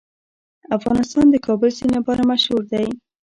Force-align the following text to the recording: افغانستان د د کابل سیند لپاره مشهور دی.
افغانستان 0.77 1.25
د 1.29 1.31
د 1.33 1.35
کابل 1.45 1.69
سیند 1.77 1.93
لپاره 1.97 2.21
مشهور 2.31 2.63
دی. 2.73 2.85